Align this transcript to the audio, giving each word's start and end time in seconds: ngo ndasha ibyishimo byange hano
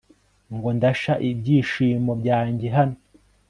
ngo 0.55 0.67
ndasha 0.77 1.13
ibyishimo 1.29 2.11
byange 2.21 2.67
hano 2.77 2.97